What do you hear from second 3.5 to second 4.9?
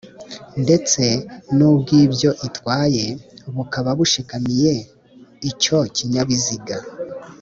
bukaba bushikamiye